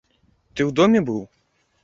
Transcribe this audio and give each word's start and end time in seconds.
Ты 0.55 0.61
ў 0.69 0.71
доме 0.79 0.99
быў? 1.11 1.21